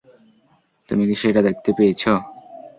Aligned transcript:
তুমি 0.89 1.03
কি 1.09 1.15
সেটা 1.21 1.41
দেখতে 1.47 1.69
পেয়েছো? 1.77 2.11